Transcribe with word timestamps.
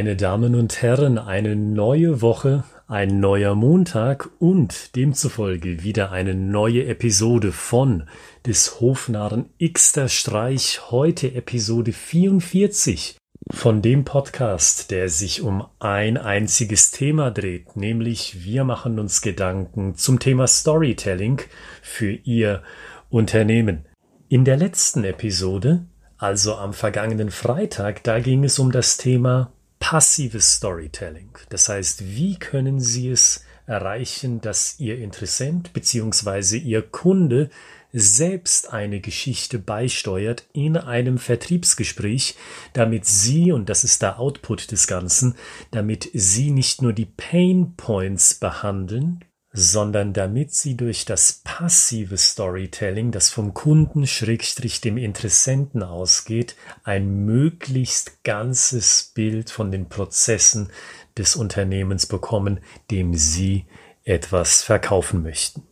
Meine 0.00 0.16
Damen 0.16 0.54
und 0.54 0.80
Herren, 0.80 1.18
eine 1.18 1.54
neue 1.54 2.22
Woche, 2.22 2.64
ein 2.88 3.20
neuer 3.20 3.54
Montag 3.54 4.30
und 4.38 4.96
demzufolge 4.96 5.82
wieder 5.82 6.10
eine 6.10 6.34
neue 6.34 6.86
Episode 6.86 7.52
von 7.52 8.04
des 8.46 8.80
Hofnarren 8.80 9.50
Xter 9.62 10.08
Streich, 10.08 10.90
heute 10.90 11.34
Episode 11.34 11.92
44 11.92 13.18
von 13.50 13.82
dem 13.82 14.06
Podcast, 14.06 14.90
der 14.90 15.10
sich 15.10 15.42
um 15.42 15.66
ein 15.80 16.16
einziges 16.16 16.92
Thema 16.92 17.30
dreht, 17.30 17.76
nämlich 17.76 18.42
wir 18.42 18.64
machen 18.64 18.98
uns 18.98 19.20
Gedanken 19.20 19.96
zum 19.96 20.18
Thema 20.18 20.46
Storytelling 20.46 21.42
für 21.82 22.12
Ihr 22.12 22.62
Unternehmen. 23.10 23.84
In 24.30 24.46
der 24.46 24.56
letzten 24.56 25.04
Episode 25.04 25.84
also 26.16 26.54
am 26.54 26.74
vergangenen 26.74 27.30
Freitag, 27.30 28.02
da 28.04 28.20
ging 28.20 28.44
es 28.44 28.58
um 28.58 28.72
das 28.72 28.98
Thema 28.98 29.52
passives 29.80 30.54
Storytelling. 30.54 31.30
Das 31.48 31.68
heißt, 31.68 32.04
wie 32.14 32.38
können 32.38 32.78
Sie 32.78 33.10
es 33.10 33.44
erreichen, 33.66 34.40
dass 34.40 34.78
Ihr 34.78 34.98
Interessent 34.98 35.72
bzw. 35.72 36.58
Ihr 36.58 36.82
Kunde 36.82 37.50
selbst 37.92 38.72
eine 38.72 39.00
Geschichte 39.00 39.58
beisteuert 39.58 40.46
in 40.52 40.76
einem 40.76 41.18
Vertriebsgespräch, 41.18 42.36
damit 42.72 43.04
Sie, 43.04 43.50
und 43.50 43.68
das 43.68 43.82
ist 43.82 44.02
der 44.02 44.20
Output 44.20 44.70
des 44.70 44.86
Ganzen, 44.86 45.34
damit 45.72 46.08
Sie 46.14 46.52
nicht 46.52 46.82
nur 46.82 46.92
die 46.92 47.06
Pain 47.06 47.74
Points 47.76 48.34
behandeln, 48.34 49.24
sondern 49.52 50.12
damit 50.12 50.54
sie 50.54 50.76
durch 50.76 51.04
das 51.04 51.40
passive 51.44 52.16
Storytelling, 52.16 53.10
das 53.10 53.30
vom 53.30 53.52
Kunden 53.52 54.06
schrägstrich 54.06 54.80
dem 54.80 54.96
Interessenten 54.96 55.82
ausgeht, 55.82 56.54
ein 56.84 57.24
möglichst 57.24 58.22
ganzes 58.22 59.10
Bild 59.14 59.50
von 59.50 59.72
den 59.72 59.88
Prozessen 59.88 60.70
des 61.18 61.34
Unternehmens 61.34 62.06
bekommen, 62.06 62.60
dem 62.90 63.14
sie 63.14 63.66
etwas 64.04 64.62
verkaufen 64.62 65.22
möchten. 65.22 65.62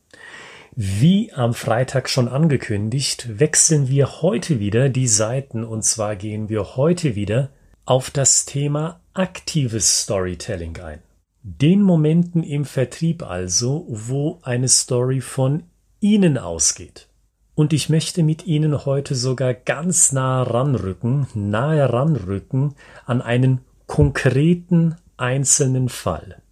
Wie 0.75 1.33
am 1.33 1.55
Freitag 1.55 2.09
schon 2.09 2.29
angekündigt, 2.29 3.39
wechseln 3.41 3.89
wir 3.89 4.23
heute 4.23 4.61
wieder 4.61 4.89
die 4.89 5.09
Seiten 5.09 5.65
und 5.65 5.83
zwar 5.83 6.15
gehen 6.15 6.49
wir 6.49 6.77
heute 6.77 7.15
wieder 7.15 7.51
auf 7.85 8.11
das 8.11 8.45
Thema 8.45 9.01
aktives 9.15 10.03
Storytelling 10.03 10.79
ein. 10.79 11.08
Den 11.57 11.81
Momenten 11.81 12.43
im 12.43 12.67
Vertrieb 12.67 13.23
also, 13.23 13.87
wo 13.89 14.39
eine 14.43 14.69
Story 14.69 15.23
von 15.23 15.63
Ihnen 15.99 16.37
ausgeht. 16.37 17.09
Und 17.55 17.73
ich 17.73 17.89
möchte 17.89 18.23
mit 18.23 18.47
Ihnen 18.47 18.85
heute 18.85 19.15
sogar 19.15 19.55
ganz 19.55 20.13
nah 20.13 20.43
ranrücken, 20.43 21.27
nahe 21.33 21.91
ranrücken 21.91 22.75
an 23.07 23.23
einen 23.23 23.61
konkreten 23.87 24.97
einzelnen 25.17 25.89
Fall. 25.89 26.43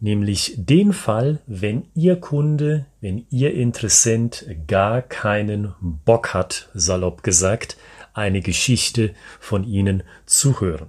Nämlich 0.00 0.54
den 0.56 0.94
Fall, 0.94 1.40
wenn 1.46 1.84
Ihr 1.94 2.16
Kunde, 2.16 2.86
wenn 3.02 3.26
Ihr 3.28 3.52
Interessent 3.52 4.46
gar 4.66 5.02
keinen 5.02 5.74
Bock 5.80 6.32
hat, 6.32 6.70
salopp 6.72 7.22
gesagt, 7.22 7.76
eine 8.14 8.40
Geschichte 8.40 9.12
von 9.38 9.64
Ihnen 9.64 10.02
zu 10.24 10.62
hören. 10.62 10.88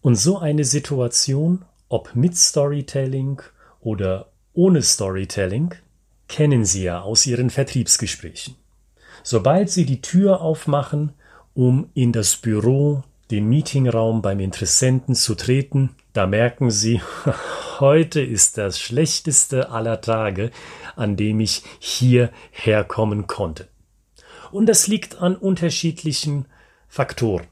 Und 0.00 0.16
so 0.16 0.38
eine 0.38 0.64
Situation 0.64 1.64
ob 1.92 2.16
mit 2.16 2.38
Storytelling 2.38 3.42
oder 3.80 4.30
ohne 4.54 4.80
Storytelling, 4.80 5.74
kennen 6.26 6.64
Sie 6.64 6.84
ja 6.84 7.02
aus 7.02 7.26
Ihren 7.26 7.50
Vertriebsgesprächen. 7.50 8.56
Sobald 9.22 9.68
Sie 9.68 9.84
die 9.84 10.00
Tür 10.00 10.40
aufmachen, 10.40 11.12
um 11.52 11.90
in 11.92 12.12
das 12.12 12.36
Büro, 12.36 13.02
den 13.30 13.46
Meetingraum 13.46 14.22
beim 14.22 14.40
Interessenten 14.40 15.14
zu 15.14 15.34
treten, 15.34 15.90
da 16.14 16.26
merken 16.26 16.70
Sie, 16.70 17.02
heute 17.80 18.22
ist 18.22 18.56
das 18.56 18.80
schlechteste 18.80 19.68
aller 19.68 20.00
Tage, 20.00 20.50
an 20.96 21.16
dem 21.16 21.40
ich 21.40 21.62
hierher 21.78 22.84
kommen 22.84 23.26
konnte. 23.26 23.68
Und 24.50 24.64
das 24.66 24.86
liegt 24.86 25.16
an 25.20 25.36
unterschiedlichen 25.36 26.46
Faktoren. 26.88 27.46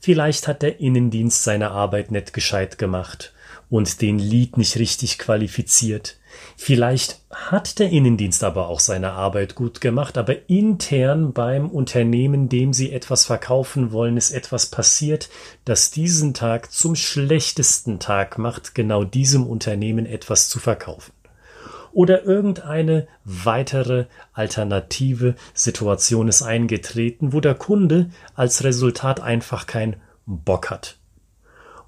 Vielleicht 0.00 0.48
hat 0.48 0.62
der 0.62 0.80
Innendienst 0.80 1.44
seine 1.44 1.70
Arbeit 1.70 2.10
nicht 2.10 2.32
gescheit 2.32 2.76
gemacht 2.76 3.32
und 3.70 4.02
den 4.02 4.18
Lied 4.18 4.56
nicht 4.56 4.76
richtig 4.76 5.18
qualifiziert. 5.18 6.18
Vielleicht 6.56 7.20
hat 7.30 7.78
der 7.78 7.90
Innendienst 7.90 8.44
aber 8.44 8.68
auch 8.68 8.80
seine 8.80 9.12
Arbeit 9.12 9.54
gut 9.54 9.80
gemacht, 9.80 10.18
aber 10.18 10.48
intern 10.48 11.32
beim 11.32 11.70
Unternehmen, 11.70 12.48
dem 12.48 12.72
Sie 12.72 12.92
etwas 12.92 13.24
verkaufen 13.24 13.92
wollen, 13.92 14.16
ist 14.16 14.30
etwas 14.32 14.66
passiert, 14.66 15.30
das 15.64 15.90
diesen 15.90 16.34
Tag 16.34 16.72
zum 16.72 16.96
schlechtesten 16.96 17.98
Tag 17.98 18.38
macht, 18.38 18.74
genau 18.74 19.04
diesem 19.04 19.46
Unternehmen 19.46 20.06
etwas 20.06 20.48
zu 20.48 20.58
verkaufen. 20.58 21.12
Oder 21.92 22.24
irgendeine 22.24 23.08
weitere 23.24 24.06
alternative 24.32 25.34
Situation 25.54 26.28
ist 26.28 26.42
eingetreten, 26.42 27.32
wo 27.32 27.40
der 27.40 27.54
Kunde 27.54 28.10
als 28.34 28.62
Resultat 28.62 29.20
einfach 29.20 29.66
keinen 29.66 29.96
Bock 30.26 30.70
hat. 30.70 30.99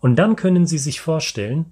Und 0.02 0.16
dann 0.16 0.34
können 0.34 0.66
Sie 0.66 0.78
sich 0.78 1.00
vorstellen, 1.00 1.66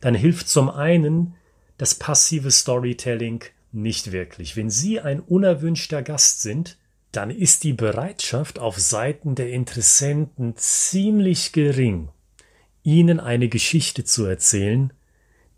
dann 0.00 0.14
hilft 0.14 0.48
zum 0.48 0.68
einen 0.68 1.36
das 1.78 1.94
passive 1.94 2.50
Storytelling 2.50 3.44
nicht 3.70 4.10
wirklich. 4.10 4.56
Wenn 4.56 4.68
Sie 4.68 5.00
ein 5.00 5.20
unerwünschter 5.20 6.02
Gast 6.02 6.42
sind, 6.42 6.76
dann 7.12 7.30
ist 7.30 7.62
die 7.62 7.72
Bereitschaft 7.72 8.58
auf 8.58 8.78
Seiten 8.78 9.36
der 9.36 9.50
Interessenten 9.50 10.56
ziemlich 10.56 11.52
gering, 11.52 12.08
Ihnen 12.82 13.20
eine 13.20 13.48
Geschichte 13.48 14.04
zu 14.04 14.24
erzählen, 14.24 14.92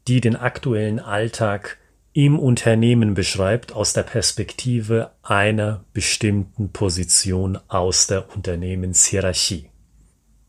die 0.07 0.21
den 0.21 0.37
aktuellen 0.37 1.01
Alltag 1.01 1.79
im 2.13 2.39
Unternehmen 2.39 3.15
beschreibt 3.15 3.73
aus 3.73 3.95
der 3.95 4.03
Perspektive 4.03 5.13
einer 5.23 5.85
bestimmten 5.95 6.71
Position 6.71 7.59
aus 7.69 8.09
der 8.09 8.35
Unternehmenshierarchie. 8.35 9.70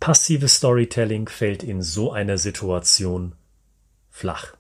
Passives 0.02 0.56
Storytelling 0.56 1.30
fällt 1.30 1.62
in 1.62 1.84
so 1.84 2.12
einer 2.12 2.40
Situation 2.40 3.36
flach. 4.10 4.56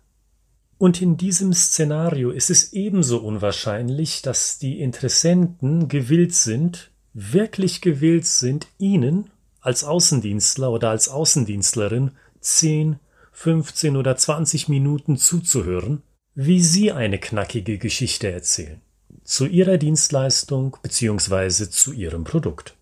Und 0.78 1.02
in 1.02 1.18
diesem 1.18 1.52
Szenario 1.52 2.30
ist 2.30 2.52
es 2.52 2.74
ebenso 2.74 3.18
unwahrscheinlich, 3.18 4.22
dass 4.22 4.60
die 4.60 4.80
Interessenten 4.80 5.88
gewillt 5.88 6.36
sind, 6.36 6.92
wirklich 7.14 7.82
gewillt 7.82 8.28
sind, 8.28 8.68
Ihnen 8.78 9.32
als 9.62 9.84
Außendienstler 9.84 10.72
oder 10.72 10.92
als 10.92 11.10
Außendienstlerin 11.10 12.12
10, 12.40 13.00
15 13.32 13.98
oder 13.98 14.16
20 14.16 14.70
Minuten 14.70 15.18
zuzuhören, 15.18 16.04
wie 16.36 16.62
Sie 16.62 16.92
eine 16.92 17.18
knackige 17.18 17.80
Geschichte 17.80 18.32
erzählen. 18.32 18.80
Zu 19.24 19.48
Ihrer 19.48 19.80
Dienstleistung 19.80 20.78
bzw. 20.84 21.68
zu 21.68 21.94
Ihrem 21.94 22.26
Produkt. 22.26 22.76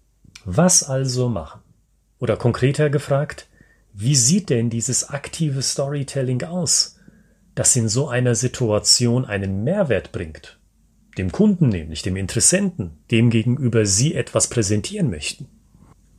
Was 0.44 0.84
also 0.84 1.30
machen? 1.30 1.62
Oder 2.20 2.38
konkreter 2.38 2.90
gefragt, 2.90 3.48
wie 3.94 4.16
sieht 4.16 4.50
denn 4.50 4.70
dieses 4.70 5.10
aktive 5.10 5.62
Storytelling 5.62 6.44
aus, 6.44 7.00
das 7.56 7.76
in 7.76 7.90
so 7.90 8.08
einer 8.08 8.36
Situation 8.36 9.26
einen 9.26 9.64
Mehrwert 9.64 10.12
bringt? 10.12 10.60
Dem 11.18 11.32
Kunden 11.32 11.70
nämlich, 11.70 12.02
dem 12.02 12.16
Interessenten, 12.16 12.92
dem 13.12 13.30
gegenüber 13.30 13.86
Sie 13.86 14.14
etwas 14.14 14.48
präsentieren 14.48 15.10
möchten. 15.10 15.48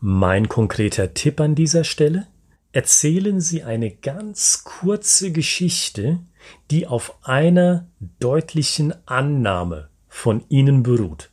Mein 0.00 0.48
konkreter 0.48 1.14
Tipp 1.14 1.40
an 1.40 1.54
dieser 1.54 1.84
Stelle? 1.84 2.26
Erzählen 2.72 3.40
Sie 3.40 3.62
eine 3.62 3.90
ganz 3.90 4.64
kurze 4.64 5.32
Geschichte, 5.32 6.20
die 6.70 6.86
auf 6.86 7.18
einer 7.22 7.88
deutlichen 8.18 8.94
Annahme 9.06 9.88
von 10.08 10.44
Ihnen 10.48 10.82
beruht. 10.82 11.30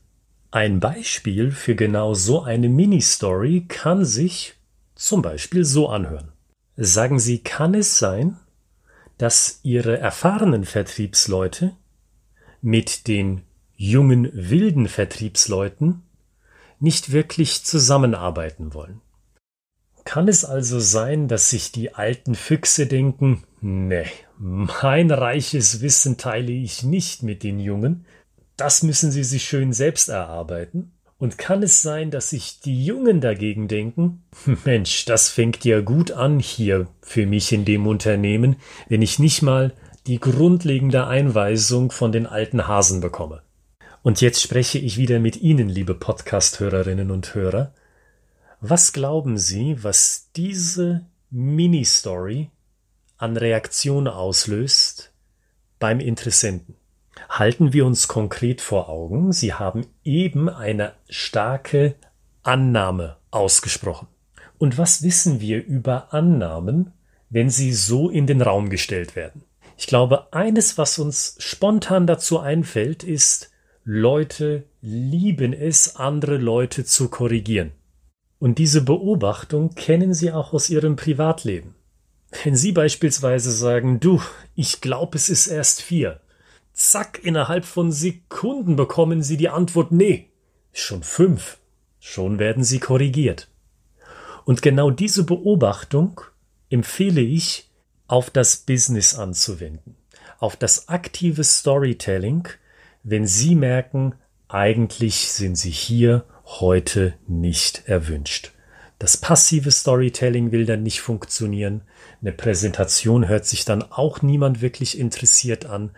Ein 0.52 0.80
Beispiel 0.80 1.52
für 1.52 1.76
genau 1.76 2.14
so 2.14 2.42
eine 2.42 2.70
Mini-Story 2.70 3.66
kann 3.68 4.06
sich 4.06 4.57
zum 4.98 5.22
Beispiel 5.22 5.64
so 5.64 5.90
anhören. 5.90 6.32
Sagen 6.76 7.20
Sie, 7.20 7.40
kann 7.40 7.74
es 7.74 8.00
sein, 8.00 8.38
dass 9.18 9.60
Ihre 9.64 9.98
erfahrenen 9.98 10.66
Vertriebsleute 10.66 11.76
mit 12.62 13.08
den 13.08 13.44
jungen 13.76 14.30
wilden 14.34 14.88
Vertriebsleuten 14.88 16.04
nicht 16.80 17.12
wirklich 17.12 17.64
zusammenarbeiten 17.64 18.74
wollen? 18.74 19.02
Kann 20.04 20.28
es 20.28 20.46
also 20.46 20.80
sein, 20.80 21.28
dass 21.28 21.50
sich 21.50 21.72
die 21.72 21.94
alten 21.94 22.36
Füchse 22.36 22.88
denken, 22.88 23.44
nee, 23.62 24.06
mein 24.38 25.12
reiches 25.12 25.82
Wissen 25.82 26.18
teile 26.18 26.52
ich 26.52 26.84
nicht 26.84 27.24
mit 27.24 27.44
den 27.44 27.60
Jungen, 27.60 28.06
das 28.56 28.84
müssen 28.84 29.12
sie 29.12 29.24
sich 29.24 29.44
schön 29.44 29.74
selbst 29.74 30.10
erarbeiten? 30.10 30.94
Und 31.20 31.38
kann 31.38 31.64
es 31.64 31.82
sein, 31.82 32.12
dass 32.12 32.30
sich 32.30 32.60
die 32.60 32.86
Jungen 32.86 33.22
dagegen 33.22 33.68
denken, 33.68 34.24
Mensch, 34.66 35.06
das 35.06 35.30
fängt 35.30 35.66
ja 35.66 35.82
gut 35.82 36.12
an 36.12 36.40
hier 36.40 36.88
für 37.02 37.26
mich 37.26 37.52
in 37.52 37.66
dem 37.66 37.88
Unternehmen, 37.88 38.58
wenn 38.88 39.02
ich 39.02 39.18
nicht 39.18 39.42
mal 39.42 39.74
die 40.06 40.20
grundlegende 40.20 41.08
Einweisung 41.08 41.92
von 41.92 42.12
den 42.12 42.28
alten 42.28 42.68
Hasen 42.68 43.02
bekomme. 43.02 43.42
Und 44.04 44.22
jetzt 44.22 44.42
spreche 44.42 44.80
ich 44.80 44.98
wieder 44.98 45.20
mit 45.20 45.38
Ihnen, 45.38 45.68
liebe 45.68 45.96
Podcast-Hörerinnen 45.96 47.12
und 47.12 47.34
Hörer. 47.36 47.74
Was 48.62 48.94
glauben 48.94 49.38
Sie, 49.38 49.84
was 49.84 50.30
diese 50.36 51.06
Mini-Story 51.30 52.50
an 53.18 53.36
Reaktion 53.36 54.08
auslöst 54.08 55.12
beim 55.80 56.00
Interessenten. 56.00 56.77
Halten 57.30 57.74
wir 57.74 57.86
uns 57.86 58.08
konkret 58.08 58.62
vor 58.62 58.90
Augen, 58.90 59.32
Sie 59.32 59.54
haben 59.54 59.88
eben 60.04 60.50
eine 60.50 60.94
starke 61.10 61.96
Annahme 62.44 63.18
ausgesprochen. 63.32 64.08
Und 64.58 64.78
was 64.78 65.04
wissen 65.04 65.40
wir 65.40 65.64
über 65.64 66.14
Annahmen, 66.14 66.94
wenn 67.30 67.50
sie 67.50 67.74
so 67.74 68.10
in 68.10 68.26
den 68.26 68.42
Raum 68.42 68.70
gestellt 68.70 69.16
werden? 69.16 69.44
Ich 69.78 69.86
glaube, 69.86 70.34
eines, 70.34 70.78
was 70.78 70.98
uns 70.98 71.36
spontan 71.40 72.08
dazu 72.08 72.40
einfällt, 72.40 73.04
ist, 73.04 73.52
Leute 73.84 74.64
lieben 74.82 75.54
es, 75.54 75.96
andere 75.96 76.38
Leute 76.38 76.84
zu 76.84 77.10
korrigieren. 77.10 77.72
Und 78.40 78.58
diese 78.58 78.82
Beobachtung 78.82 79.76
kennen 79.76 80.14
Sie 80.14 80.32
auch 80.32 80.54
aus 80.54 80.70
Ihrem 80.70 80.96
Privatleben. 80.96 81.76
Wenn 82.44 82.56
Sie 82.56 82.72
beispielsweise 82.72 83.52
sagen, 83.52 84.00
du, 84.00 84.22
ich 84.56 84.82
glaube, 84.82 85.18
es 85.18 85.30
ist 85.30 85.48
erst 85.48 85.82
vier, 85.82 86.20
zack, 86.78 87.20
innerhalb 87.24 87.66
von 87.66 87.92
Sekunden 87.92 88.76
bekommen 88.76 89.24
Sie 89.24 89.36
die 89.36 89.50
Antwort, 89.50 89.92
nee, 89.92 90.30
schon 90.72 91.04
fünf. 91.04 91.58
Schon 92.00 92.40
werden 92.40 92.64
Sie 92.64 92.80
korrigiert. 92.80 93.50
Und 94.46 94.62
genau 94.62 94.92
diese 94.92 95.24
Beobachtung 95.24 96.22
empfehle 96.70 97.22
ich, 97.22 97.70
auf 98.08 98.30
das 98.30 98.58
Business 98.58 99.16
anzuwenden, 99.16 99.98
auf 100.40 100.56
das 100.56 100.88
aktive 100.88 101.44
Storytelling, 101.44 102.48
wenn 103.04 103.28
Sie 103.28 103.56
merken, 103.56 104.16
eigentlich 104.48 105.30
sind 105.34 105.58
Sie 105.58 105.72
hier 105.72 106.24
heute 106.46 107.16
nicht 107.28 107.90
erwünscht. 107.90 108.54
Das 109.00 109.18
passive 109.18 109.72
Storytelling 109.72 110.52
will 110.54 110.66
dann 110.66 110.84
nicht 110.84 111.02
funktionieren. 111.02 111.82
Eine 112.22 112.32
Präsentation 112.32 113.28
hört 113.28 113.46
sich 113.46 113.66
dann 113.66 113.84
auch 113.84 114.22
niemand 114.22 114.62
wirklich 114.62 114.98
interessiert 114.98 115.66
an. 115.66 115.92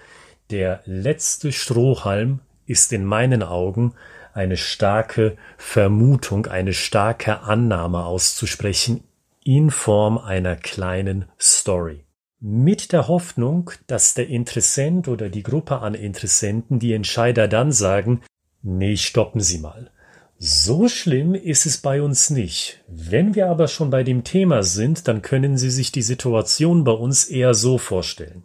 Der 0.49 0.81
letzte 0.85 1.51
Strohhalm 1.51 2.39
ist 2.65 2.91
in 2.91 3.05
meinen 3.05 3.43
Augen 3.43 3.93
eine 4.33 4.57
starke 4.57 5.37
Vermutung, 5.57 6.47
eine 6.47 6.73
starke 6.73 7.41
Annahme 7.41 8.05
auszusprechen 8.05 9.03
in 9.43 9.69
Form 9.69 10.17
einer 10.17 10.55
kleinen 10.55 11.25
Story. 11.39 12.03
Mit 12.39 12.93
der 12.93 13.07
Hoffnung, 13.07 13.69
dass 13.85 14.15
der 14.15 14.27
Interessent 14.29 15.07
oder 15.07 15.29
die 15.29 15.43
Gruppe 15.43 15.81
an 15.81 15.93
Interessenten, 15.93 16.79
die 16.79 16.93
Entscheider 16.93 17.47
dann 17.47 17.71
sagen, 17.71 18.21
nee, 18.63 18.97
stoppen 18.97 19.41
Sie 19.41 19.59
mal. 19.59 19.91
So 20.39 20.87
schlimm 20.87 21.35
ist 21.35 21.67
es 21.67 21.77
bei 21.77 22.01
uns 22.01 22.31
nicht. 22.31 22.83
Wenn 22.87 23.35
wir 23.35 23.49
aber 23.49 23.67
schon 23.67 23.91
bei 23.91 24.03
dem 24.03 24.23
Thema 24.23 24.63
sind, 24.63 25.07
dann 25.07 25.21
können 25.21 25.57
Sie 25.57 25.69
sich 25.69 25.91
die 25.91 26.01
Situation 26.01 26.85
bei 26.85 26.93
uns 26.93 27.25
eher 27.25 27.53
so 27.53 27.77
vorstellen. 27.77 28.43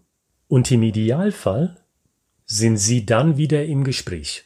Und 0.49 0.71
im 0.71 0.83
Idealfall 0.83 1.77
sind 2.57 2.77
Sie 2.77 3.05
dann 3.05 3.37
wieder 3.37 3.65
im 3.65 3.83
Gespräch. 3.85 4.45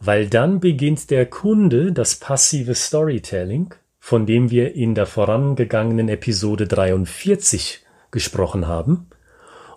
Weil 0.00 0.28
dann 0.28 0.60
beginnt 0.60 1.10
der 1.10 1.26
Kunde 1.26 1.92
das 1.92 2.16
passive 2.16 2.74
Storytelling, 2.74 3.74
von 3.98 4.26
dem 4.26 4.50
wir 4.50 4.74
in 4.74 4.94
der 4.94 5.06
vorangegangenen 5.06 6.08
Episode 6.08 6.66
43 6.66 7.84
gesprochen 8.10 8.66
haben, 8.66 9.06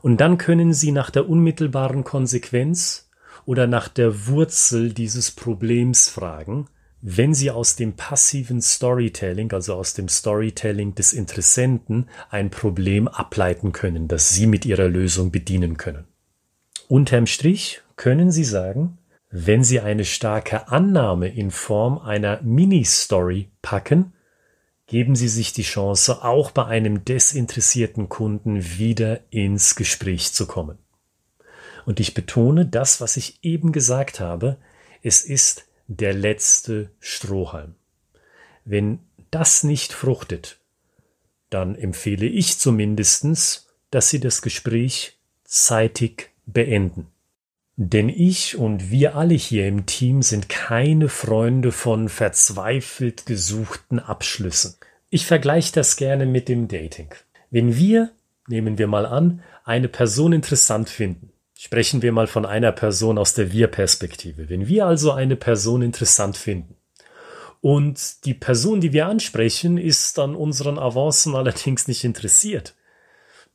und 0.02 0.18
dann 0.18 0.38
können 0.38 0.74
Sie 0.74 0.92
nach 0.92 1.10
der 1.10 1.28
unmittelbaren 1.30 2.04
Konsequenz 2.04 3.10
oder 3.46 3.66
nach 3.66 3.88
der 3.88 4.28
Wurzel 4.28 4.94
dieses 4.94 5.32
Problems 5.32 6.10
fragen, 6.10 6.68
wenn 7.02 7.34
Sie 7.34 7.50
aus 7.50 7.76
dem 7.76 7.94
passiven 7.94 8.62
Storytelling, 8.62 9.52
also 9.52 9.76
aus 9.76 9.94
dem 9.94 10.08
Storytelling 10.08 10.94
des 10.94 11.14
Interessenten, 11.14 12.08
ein 12.30 12.50
Problem 12.50 13.08
ableiten 13.08 13.72
können, 13.72 14.08
das 14.08 14.30
Sie 14.30 14.46
mit 14.46 14.66
Ihrer 14.66 14.90
Lösung 14.90 15.32
bedienen 15.32 15.78
können. 15.78 16.06
Unterm 16.88 17.26
Strich 17.26 17.82
können 17.96 18.32
Sie 18.32 18.44
sagen, 18.44 19.00
wenn 19.32 19.64
Sie 19.64 19.80
eine 19.80 20.06
starke 20.06 20.68
Annahme 20.68 21.28
in 21.28 21.50
Form 21.50 21.98
einer 21.98 22.42
Mini-Story 22.44 23.50
packen, 23.62 24.14
geben 24.88 25.16
Sie 25.16 25.28
sich 25.28 25.52
die 25.52 25.64
Chance, 25.64 26.24
auch 26.24 26.52
bei 26.52 26.66
einem 26.66 27.04
desinteressierten 27.04 28.08
Kunden 28.08 28.78
wieder 28.78 29.22
ins 29.32 29.76
Gespräch 29.76 30.34
zu 30.34 30.46
kommen. 30.46 30.78
Und 31.86 32.00
ich 32.00 32.14
betone 32.14 32.68
das, 32.68 33.02
was 33.02 33.18
ich 33.18 33.44
eben 33.44 33.72
gesagt 33.72 34.20
habe, 34.20 34.58
es 35.02 35.24
ist 35.24 35.66
der 35.88 36.14
letzte 36.14 36.92
Strohhalm. 37.00 37.76
Wenn 38.64 39.00
das 39.32 39.64
nicht 39.64 39.92
fruchtet, 39.92 40.60
dann 41.50 41.76
empfehle 41.76 42.26
ich 42.26 42.60
zumindestens, 42.60 43.68
dass 43.90 44.10
Sie 44.10 44.20
das 44.20 44.42
Gespräch 44.42 45.20
zeitig 45.44 46.35
beenden. 46.46 47.08
Denn 47.78 48.08
ich 48.08 48.58
und 48.58 48.90
wir 48.90 49.16
alle 49.16 49.34
hier 49.34 49.68
im 49.68 49.86
Team 49.86 50.22
sind 50.22 50.48
keine 50.48 51.10
Freunde 51.10 51.72
von 51.72 52.08
verzweifelt 52.08 53.26
gesuchten 53.26 54.00
Abschlüssen. 54.00 54.76
Ich 55.10 55.26
vergleiche 55.26 55.74
das 55.74 55.98
gerne 55.98 56.26
mit 56.26 56.48
dem 56.48 56.68
Dating. 56.68 57.14
Wenn 57.52 57.76
wir, 57.76 58.12
nehmen 58.48 58.78
wir 58.78 58.88
mal 58.88 59.06
an, 59.06 59.42
eine 59.66 59.90
Person 59.90 60.32
interessant 60.32 60.90
finden, 60.90 61.32
Sprechen 61.58 62.02
wir 62.02 62.12
mal 62.12 62.28
von 62.28 62.46
einer 62.46 62.74
Person 62.74 63.18
aus 63.18 63.34
der 63.34 63.52
Wir-Perspektive. 63.52 64.50
Wenn 64.50 64.68
wir 64.68 64.86
also 64.86 65.12
eine 65.12 65.38
Person 65.38 65.82
interessant 65.82 66.36
finden 66.36 66.76
und 67.62 68.26
die 68.26 68.34
Person, 68.34 68.82
die 68.82 68.92
wir 68.92 69.08
ansprechen, 69.08 69.78
ist 69.78 70.20
an 70.20 70.36
unseren 70.36 70.78
Avancen 70.78 71.34
allerdings 71.34 71.88
nicht 71.88 72.04
interessiert, 72.04 72.76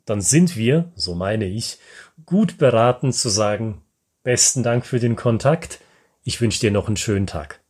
dann 0.05 0.21
sind 0.21 0.57
wir, 0.57 0.91
so 0.95 1.15
meine 1.15 1.47
ich, 1.47 1.79
gut 2.27 2.59
beraten 2.59 3.13
zu 3.13 3.29
sagen, 3.29 3.83
besten 4.23 4.63
Dank 4.63 4.87
für 4.87 5.01
den 5.01 5.17
Kontakt, 5.17 5.81
ich 6.25 6.41
wünsche 6.41 6.61
dir 6.61 6.71
noch 6.71 6.87
einen 6.87 6.97
schönen 6.97 7.27
Tag. 7.27 7.61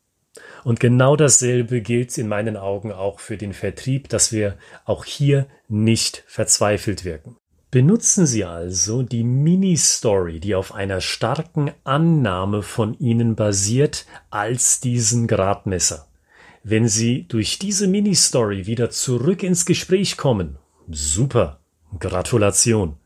Und 0.65 0.81
genau 0.81 1.17
dasselbe 1.17 1.81
gilt 1.81 2.17
in 2.19 2.29
meinen 2.29 2.57
Augen 2.57 2.93
auch 2.93 3.21
für 3.21 3.37
den 3.37 3.53
Vertrieb, 3.53 4.09
dass 4.09 4.33
wir 4.33 4.59
auch 4.85 5.05
hier 5.05 5.47
nicht 5.69 6.25
verzweifelt 6.27 7.05
wirken. 7.05 7.37
Benutzen 7.71 8.27
Sie 8.27 8.45
also 8.45 9.03
die 9.03 9.23
Mini-Story, 9.23 10.41
die 10.41 10.57
auf 10.57 10.75
einer 10.75 11.01
starken 11.01 11.71
Annahme 11.85 12.63
von 12.63 12.99
Ihnen 12.99 13.37
basiert, 13.37 14.07
als 14.29 14.81
diesen 14.81 15.29
Gradmesser. 15.29 16.09
Wenn 16.65 16.89
Sie 16.89 17.29
durch 17.29 17.61
diese 17.61 17.87
Mini-Story 17.87 18.67
wieder 18.67 18.91
zurück 18.91 19.45
ins 19.45 19.67
Gespräch 19.67 20.17
kommen, 20.17 20.59
super, 20.91 21.60
Gratulation. 21.99 22.97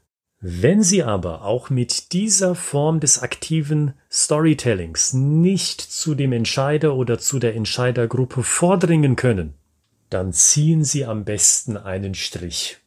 Wenn 0.41 0.83
Sie 0.83 1.03
aber 1.03 1.43
auch 1.43 1.71
mit 1.71 2.13
dieser 2.13 2.55
Form 2.55 3.01
des 3.01 3.23
aktiven 3.23 3.95
Storytellings 4.11 5.15
nicht 5.15 5.81
zu 5.81 6.15
dem 6.15 6.33
Entscheider 6.33 6.95
oder 6.95 7.19
zu 7.19 7.39
der 7.39 7.55
Entscheidergruppe 7.55 8.43
vordringen 8.43 9.17
können, 9.17 9.55
dann 10.11 10.35
ziehen 10.35 10.85
Sie 10.85 11.07
am 11.07 11.25
besten 11.25 11.79
einen 11.79 12.15
Strich. 12.15 12.79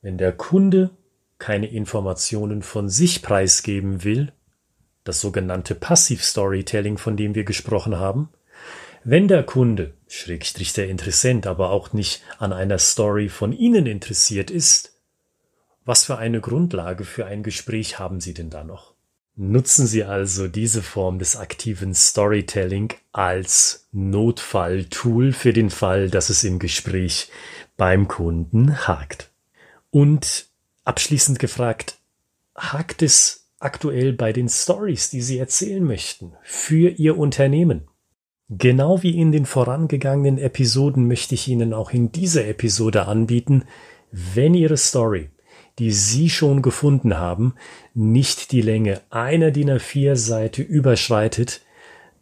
Wenn 0.00 0.18
der 0.18 0.32
Kunde 0.32 0.90
keine 1.38 1.68
Informationen 1.68 2.62
von 2.62 2.88
sich 2.88 3.22
preisgeben 3.22 4.02
will, 4.02 4.32
das 5.04 5.20
sogenannte 5.20 5.74
Passiv-Storytelling, 5.74 6.98
von 6.98 7.16
dem 7.16 7.34
wir 7.34 7.44
gesprochen 7.44 7.96
haben, 7.96 8.28
wenn 9.04 9.26
der 9.26 9.42
Kunde, 9.42 9.94
Schrägstrich 10.06 10.72
der 10.72 10.88
Interessent, 10.88 11.46
aber 11.46 11.70
auch 11.70 11.92
nicht 11.92 12.22
an 12.38 12.52
einer 12.52 12.78
Story 12.78 13.28
von 13.28 13.52
Ihnen 13.52 13.86
interessiert 13.86 14.50
ist, 14.50 14.91
was 15.84 16.04
für 16.04 16.18
eine 16.18 16.40
Grundlage 16.40 17.04
für 17.04 17.26
ein 17.26 17.42
Gespräch 17.42 17.98
haben 17.98 18.20
Sie 18.20 18.34
denn 18.34 18.50
da 18.50 18.64
noch? 18.64 18.94
Nutzen 19.34 19.86
Sie 19.86 20.04
also 20.04 20.46
diese 20.46 20.82
Form 20.82 21.18
des 21.18 21.36
aktiven 21.36 21.94
Storytelling 21.94 22.92
als 23.12 23.88
Notfalltool 23.90 25.32
für 25.32 25.54
den 25.54 25.70
Fall, 25.70 26.10
dass 26.10 26.28
es 26.28 26.44
im 26.44 26.58
Gespräch 26.58 27.30
beim 27.76 28.08
Kunden 28.08 28.86
hakt. 28.86 29.30
Und 29.90 30.46
abschließend 30.84 31.38
gefragt, 31.38 31.98
hakt 32.54 33.02
es 33.02 33.48
aktuell 33.58 34.12
bei 34.12 34.32
den 34.32 34.48
Stories, 34.48 35.08
die 35.08 35.22
Sie 35.22 35.38
erzählen 35.38 35.82
möchten, 35.82 36.34
für 36.42 36.90
Ihr 36.90 37.16
Unternehmen? 37.16 37.88
Genau 38.50 39.02
wie 39.02 39.18
in 39.18 39.32
den 39.32 39.46
vorangegangenen 39.46 40.36
Episoden 40.36 41.08
möchte 41.08 41.34
ich 41.34 41.48
Ihnen 41.48 41.72
auch 41.72 41.90
in 41.90 42.12
dieser 42.12 42.46
Episode 42.46 43.06
anbieten, 43.06 43.64
wenn 44.10 44.52
Ihre 44.52 44.76
Story, 44.76 45.30
die 45.78 45.92
Sie 45.92 46.30
schon 46.30 46.62
gefunden 46.62 47.18
haben, 47.18 47.54
nicht 47.94 48.52
die 48.52 48.62
Länge 48.62 49.00
einer 49.10 49.50
DIN 49.50 49.70
A4 49.70 50.16
Seite 50.16 50.62
überschreitet, 50.62 51.62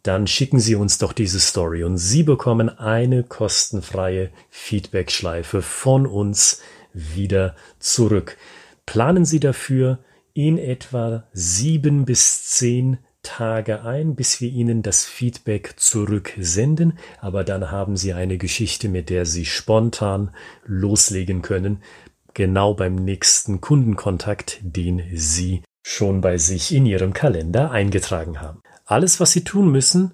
dann 0.03 0.25
schicken 0.25 0.59
Sie 0.59 0.75
uns 0.75 0.97
doch 0.97 1.13
diese 1.13 1.39
Story 1.39 1.83
und 1.83 1.97
Sie 1.97 2.23
bekommen 2.23 2.69
eine 2.69 3.23
kostenfreie 3.23 4.29
Feedback-Schleife 4.49 5.61
von 5.61 6.07
uns 6.07 6.61
wieder 6.93 7.55
zurück. 7.79 8.37
Planen 8.85 9.25
Sie 9.25 9.39
dafür 9.39 9.99
in 10.33 10.57
etwa 10.57 11.25
sieben 11.33 12.05
bis 12.05 12.45
zehn 12.45 12.97
Tage 13.21 13.83
ein, 13.83 14.15
bis 14.15 14.41
wir 14.41 14.49
Ihnen 14.49 14.81
das 14.81 15.05
Feedback 15.05 15.75
zurücksenden, 15.77 16.97
aber 17.19 17.43
dann 17.43 17.69
haben 17.69 17.95
Sie 17.95 18.13
eine 18.13 18.39
Geschichte, 18.39 18.89
mit 18.89 19.11
der 19.11 19.27
Sie 19.27 19.45
spontan 19.45 20.31
loslegen 20.65 21.43
können, 21.43 21.83
genau 22.33 22.73
beim 22.73 22.95
nächsten 22.95 23.61
Kundenkontakt, 23.61 24.59
den 24.61 25.03
Sie 25.13 25.61
schon 25.83 26.21
bei 26.21 26.37
sich 26.37 26.73
in 26.73 26.85
Ihrem 26.85 27.13
Kalender 27.13 27.71
eingetragen 27.71 28.41
haben. 28.41 28.61
Alles, 28.85 29.19
was 29.19 29.31
Sie 29.31 29.43
tun 29.43 29.71
müssen, 29.71 30.11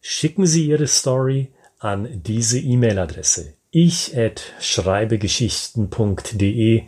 schicken 0.00 0.46
Sie 0.46 0.66
Ihre 0.66 0.86
Story 0.86 1.52
an 1.78 2.22
diese 2.22 2.58
E-Mail-Adresse 2.58 3.54
ich 3.70 4.16
at 4.16 4.54
schreibegeschichten.de 4.60 6.84